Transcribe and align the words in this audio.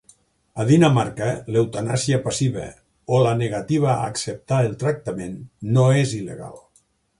A 0.61 0.63
Dinamarca, 0.69 1.27
l'eutanàsia 1.55 2.19
passiva, 2.23 2.63
o 3.17 3.21
la 3.27 3.35
negativa 3.43 3.93
a 3.93 4.09
acceptar 4.15 4.63
el 4.71 4.75
tractament, 4.87 5.39
no 5.79 5.89
és 6.03 6.19
il·legal. 6.25 6.61